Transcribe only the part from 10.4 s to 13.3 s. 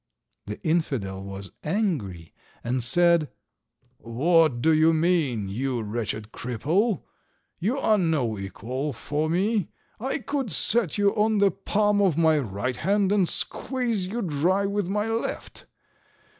set you on the palm of my right hand and